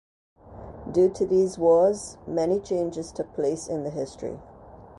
Due 0.91 1.09
to 1.09 1.27
these 1.27 1.59
wars 1.59 2.17
many 2.25 2.59
changes 2.59 3.11
took 3.11 3.31
place 3.35 3.67
in 3.67 3.83
the 3.83 3.91
history. 3.91 4.39